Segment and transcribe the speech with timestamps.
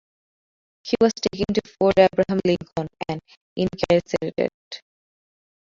[0.81, 3.19] He was taken to Fort Abraham Lincoln and
[3.55, 4.49] incarcerated.